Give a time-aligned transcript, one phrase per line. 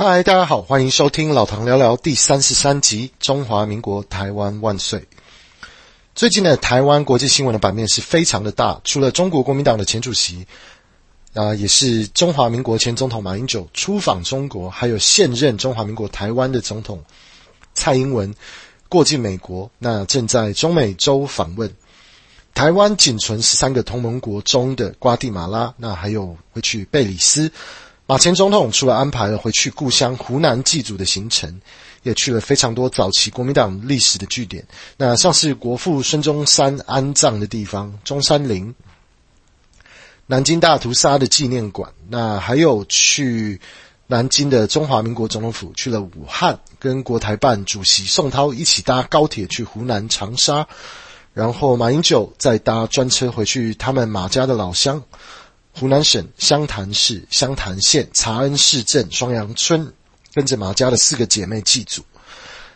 [0.00, 5.00] 嗨，大家好，欢迎收听老唐聊聊第三十三集《中华民国台湾万岁》。
[6.14, 10.46] 最近的台湾国际新闻的版面是非常的大，除了中国国民党的前主席，
[11.34, 17.02] 啊、也是中华民国前总统马英九出访中国，还有现任中华民国台湾的总统
[17.74, 18.32] 蔡英文
[18.88, 21.74] 过境美国，那正在中美洲访问。
[22.54, 27.50] 台湾仅存十三个同盟国中的瓜地马拉，那还有会去贝里斯。
[28.10, 31.60] 马前总统除了安排了回去故乡湖南祭祖的行程，
[32.02, 34.66] 也去了非常多早期国民党历史的据点。
[34.96, 38.74] 那像是国父孙中山安葬的地方中山陵、
[40.24, 43.60] 南京大屠杀的纪念馆，那还有去
[44.06, 50.66] 南京的中华民国总统府，去了武汉，跟国台办主席宋涛一起搭高铁去湖南长沙，
[51.34, 55.02] 然后马英九再搭专车回去他们马家的老乡。
[55.78, 59.92] 湖南省湘潭市湘潭县茶恩市镇双阳村，
[60.34, 62.02] 跟着马家的四个姐妹祭祖。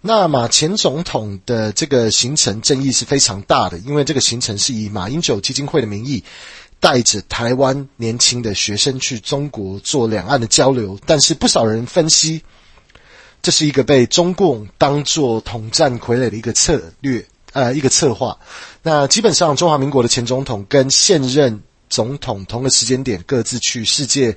[0.00, 6.24] 那马前总统的这个行程争议是非常大的，因为这个行程是以马英九基金会的名义，
[6.80, 10.98] 带着台湾年轻的学生去中国做两岸的交流。
[11.06, 12.42] 但是不少人分析，
[13.42, 18.36] 这是一个被中共当作统战傀儡的一个策略，呃，一个策划。
[18.82, 21.62] 那基本上中华民国的前总统跟现任。
[21.88, 24.36] 总统同个时间点各自去世界，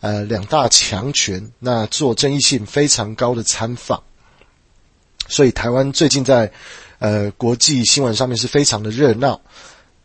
[0.00, 4.02] 呃，两大强权，那做争议性非常高的参访，
[5.28, 6.52] 所以台湾最近在
[6.98, 9.40] 呃国际新闻上面是非常的热闹。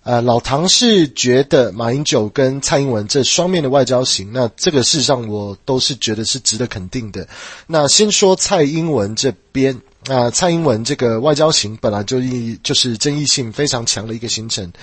[0.05, 7.25] 呃，老唐是觉得马英九跟蔡英文这双面的外交行，那这个事实上我都是觉得是值得肯定的。
[7.67, 14.73] 那先说蔡英文这边，啊、蔡英文这个外交行本来就一就是争议性非常强的一个行程。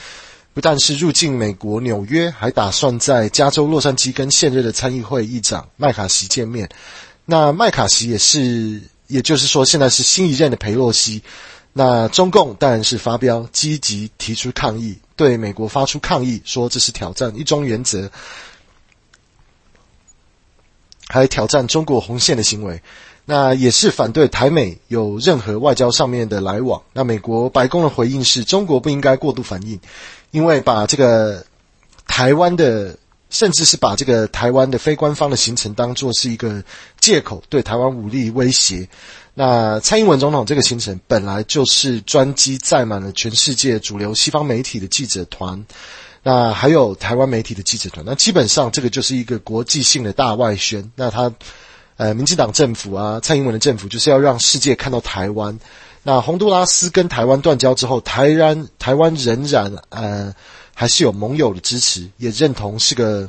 [0.61, 6.69] 但是入境美国纽约，还打算在加州洛杉矶跟现任的参议会议长麦卡锡见面。
[7.25, 11.23] 那麦卡锡也是，也就是说，现在是新一任的裴洛西。
[11.73, 18.11] 那中共当然是发飙，积极提出抗议，对美国发出抗议，说这是挑战一中原则，
[21.07, 22.83] 还挑战中国红线的行为。
[23.25, 26.83] 那也是反对台美有任何外交上面的来往。
[26.93, 29.79] 那美国白宫的回应是中国不应该过度反应。
[30.31, 31.45] 因为把这个
[32.07, 32.97] 台湾的，
[33.31, 36.63] 甚至是把这个台湾的非官方的行程当作是一个
[37.01, 38.89] 借口，对台湾武力威胁。
[39.35, 45.65] 那蔡英文总统这个行程本来就是专机载满了全世界主流西方媒体的记者团，
[46.23, 48.05] 那还有台湾媒体的记者团。
[48.05, 50.91] 那基本上这个就是一个国际性的大外宣。
[50.97, 51.33] 那他，
[51.97, 55.59] 呃，民进党政府啊，蔡英文的政府就是要让世界看到台湾。
[56.03, 60.35] 那洪都拉斯跟台湾断交之后，台湾台湾仍然呃
[60.75, 63.29] 还是有盟友的支持，也认同是个，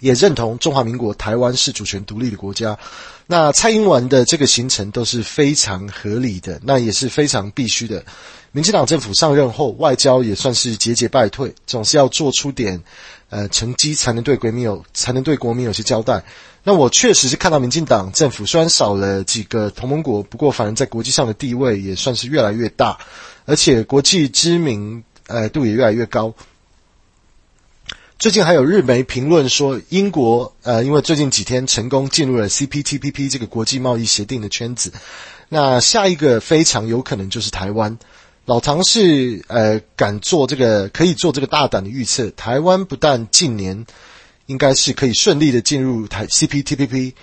[0.00, 2.78] 也认同中华民国台湾是主权独立的国家。
[3.28, 8.04] 那蔡英文的这个行程都是非常合理的，那也是非常必须的。
[8.52, 12.82] 民进党政府上任后，外交也算是节节败退，总是要做出点
[13.28, 16.24] 呃成绩，才能对国民有才能对国民有些交代。
[16.62, 22.98] 那我确实是看到民进党政府虽然少了几个同盟国，不过反正在国际上的地位也算是越来越大，
[23.44, 26.32] 而且国际知名呃度也越来越高。
[28.18, 34.90] 最近还有日媒评论说，英国呃因为最近几天成功进入了 CPTPP 这个国际贸易协定的圈子，
[35.50, 37.98] 那下一个非常有可能就是台湾。
[38.46, 43.86] 老唐是呃敢做这个可以做这个大胆的预测，台湾不但近年。
[44.46, 47.14] 应该是可以顺利的进入台 CPTPP，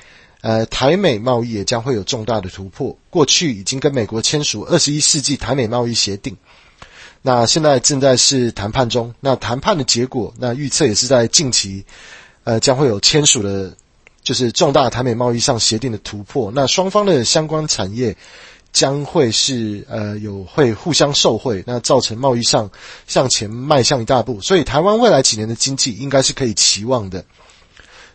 [0.41, 2.97] 呃，台美贸易也将会有重大的突破。
[3.09, 6.35] 过去已经跟美国签署二十一世纪台美贸易协定，
[7.23, 9.15] 那现在正在是谈判中。
[9.19, 11.83] 那谈判的结果，那预测也是在近期，
[12.43, 13.73] 呃，将会有签署的，
[14.21, 16.51] 就是重大台美贸易上协定的突破。
[16.53, 18.15] 那双方的相关产业。
[18.73, 22.71] 将会是呃有会互相受惠，那造成贸易上
[23.05, 27.23] 向前迈向一大步，所以台湾未来几年的经济应该是可以期望的。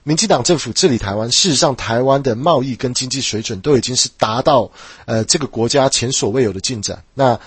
[0.03, 4.69] 民进党政府治理台湾，事实上台湾的贸易跟经济水准都已经是达到
[5.05, 7.39] 呃这个国家前所未有的进展，那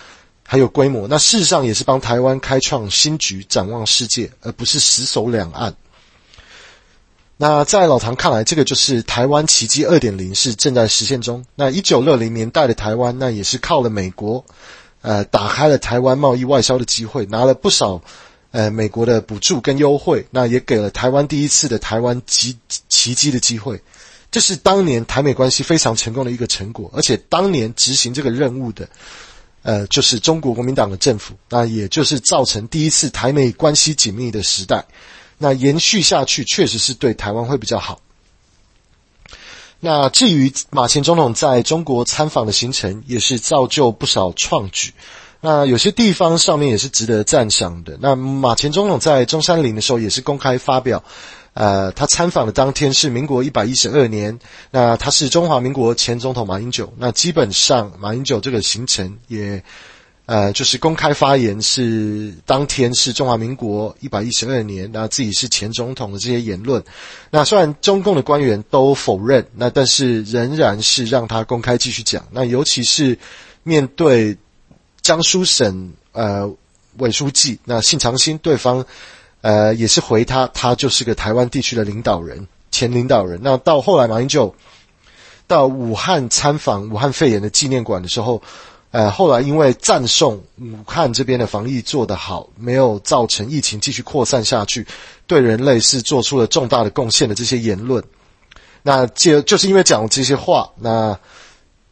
[0.51, 5.73] 还有规模，那事实上也是帮台湾开创新局，展望世界，而不是死守两岸。
[7.37, 11.45] 那在老唐看来，这个就是台湾奇迹二点零是正在实现中。
[11.55, 14.43] 那一九六零年代的台湾，那也是靠了美国，
[15.01, 18.01] 呃，打开了台湾贸易外销的机会，拿了不少
[18.51, 22.59] 呃美国的补助跟优惠，那也给了台湾第一次的台湾奇
[22.89, 23.81] 奇迹的机会。
[24.29, 28.89] 这是当年台美关系非常成功的一个成果，而且当年执行这个任务的，
[29.63, 34.85] 呃，就是中国国民党的政府，那也就是造成第一次台美关系紧密的时代。
[35.37, 37.99] 那延续下去，确实是对台湾会比较好。
[39.79, 44.93] 那至于马前总统在中国参访的行程，也是造就不少创举。
[45.39, 47.97] 那有些地方上面也是值得赞赏的。
[47.99, 51.03] 那马前总统在中山陵的时候，也是公开发表。
[51.61, 54.39] 呃，他参访的当天是民国一百一十二年，
[54.71, 56.91] 那他是中华民国前总统马英九。
[56.97, 59.63] 那基本上马英九这个行程也，
[60.25, 66.83] 呃，就是公开发言是当天是中华民国一百一十二年，那自己是前总统的这些言论。
[67.29, 72.25] 那虽然中共的官员都否认，那但是仍然是让他公开继续讲。
[72.31, 73.15] 那尤其是
[73.61, 74.35] 面对
[75.03, 76.51] 江苏省呃
[76.97, 78.83] 委书记那信长星，对方。
[79.41, 83.39] 呃，也是回他，他就是个台湾地区的领导人，前领导人。
[83.43, 84.55] 那到后来，马英九
[85.47, 88.41] 到武汉参访武汉肺炎的纪念馆的时候，
[88.91, 94.85] 呃，后来因为赞颂武汉这边的防疫做得好，没有造成疫情继续扩散下去，
[95.27, 98.03] 对人类是做出了重大的贡献的这些言论，
[98.83, 101.19] 那就就是因为讲这些话，那。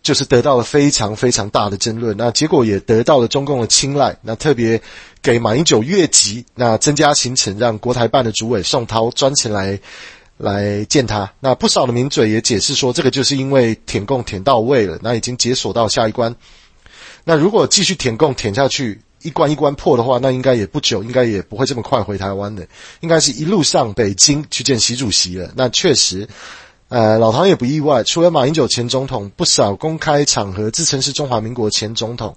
[0.02, 4.82] 就是得到了非常非常大的争论，那结果也得到了中共的青睐，那特别
[5.22, 9.78] 给马英九越级，那增加行程，让国台办的主委宋涛专程来
[10.38, 11.32] 来见他。
[11.42, 16.34] 那不少的名嘴也解释说，这个就是因为舔共舔到位了，那已经解锁到下一关。
[17.26, 22.66] 那如果继续舔共舔下去，一关一关破的话，那应该也不久，应该也不会这么快回台湾的，
[23.02, 25.52] 应该是一路上北京去见习主席了。
[25.56, 26.28] 那确实。
[26.90, 32.36] 呃，老唐也不意外，除了马英九前总统，不少公开场合自称是中华民国前总统，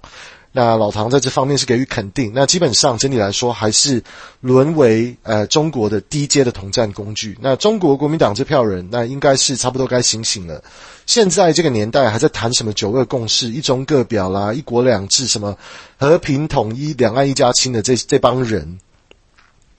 [0.51, 2.31] 那老唐在这方面是给予肯定。
[2.35, 4.03] 那基本上整体来说，还是
[4.41, 7.35] 沦为呃中国的低阶的统战工具。
[7.41, 10.63] 那中国国民党这票人，那应该是差不多该醒醒了。
[11.07, 15.57] 现在这个年代还在谈什么九二共识、一中各表啦、一国两制、什么
[15.97, 18.77] 和平统一、两岸一家亲的这这帮人，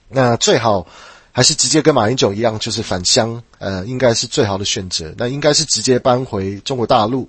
[0.09, 0.85] 那最好。
[1.35, 5.13] 还是直接跟马英九一样，就是返乡，呃，应该是最好的选择。
[5.17, 7.27] 那应该是直接搬回中国大陆，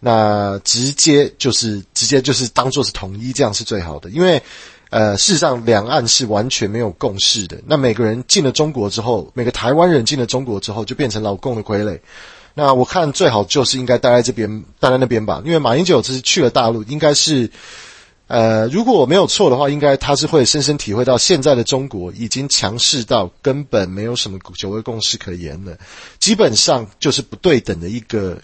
[0.00, 4.10] 那直接就是直接就是当做是统一，这样是最好的。
[4.10, 4.42] 因为，
[4.90, 7.58] 呃，事实上两岸是完全没有共识的。
[7.64, 11.98] 那每个人进了中国之后，每个台湾人进了中国之后，就变成老共的傀儡。
[12.52, 15.40] 那我看最好就是应该待在这边，待在那边吧。
[15.42, 17.50] 因为马英九这是去了大陆，应该是。
[18.32, 25.76] 呃，如果我没有错的话，应该他是会深深体会到现在的中国已经强势到根本没有什么九二共识可言了，
[26.18, 28.38] 基本上就是不对等的一个，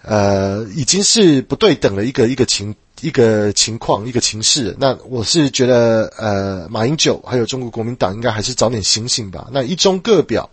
[0.00, 4.74] 呃，已经是不对等的一个一个情一个情况一个情势。
[4.78, 9.46] 那我是觉得，呃，马英九还有中国国民党应该还是早点醒醒吧。
[9.52, 10.48] 那一中各表，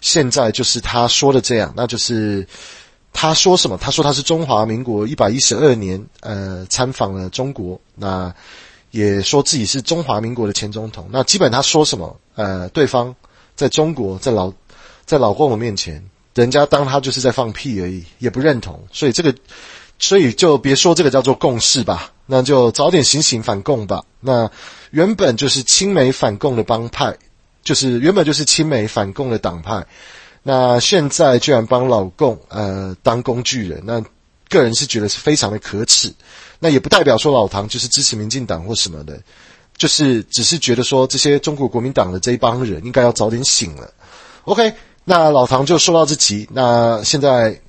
[0.00, 2.44] 现在就是他说的这样，那就是。
[3.12, 3.76] 他说什么？
[3.76, 8.34] 他说他是中华民国一百一十二年，呃，参访了中国，那
[8.90, 11.08] 也说自己是中华民国的前总统。
[11.12, 12.18] 那基本他说什么？
[12.34, 13.14] 呃，对方
[13.54, 14.52] 在中国，在老
[15.04, 16.02] 在老共的面前，
[16.34, 18.82] 人家当他就是在放屁而已，也不认同。
[18.90, 19.34] 所以这个，
[19.98, 24.02] 所以就别说这个叫做共识吧，那就早点醒醒反共吧。
[24.20, 24.50] 那
[24.90, 27.16] 原本就是亲美反共的帮派，
[27.62, 29.86] 就是原本就是亲美反共的党派。
[30.42, 34.02] 那现在居然帮老共呃当工具人，那
[34.48, 36.12] 个人是觉得是非常的可耻。
[36.58, 39.20] 那也不代表说老唐就是支持民进党或什么的，
[39.76, 43.92] 就是只是觉得说这些中国国民党的这一帮人应该要早点醒了。
[44.44, 44.74] OK，
[45.04, 46.48] 那老唐就说到这集。
[46.52, 47.60] 那现在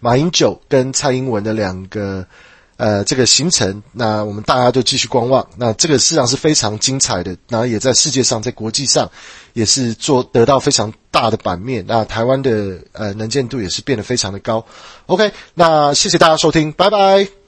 [0.00, 2.26] 马英九跟蔡英文的两个。
[2.76, 5.46] 呃，这个行程，那我们大家就继续观望。
[5.56, 9.10] 那这个市场是非常精彩的，然后也在世界上，在国际上
[9.52, 11.84] 也是做得到非常大的版面。
[11.86, 14.64] 那台湾的呃能见度也是变得非常的高。
[15.06, 17.43] OK，那谢谢大家收听，拜拜。